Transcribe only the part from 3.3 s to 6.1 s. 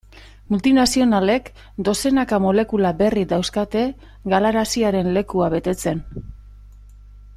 dauzkate galaraziaren lekua betetzen.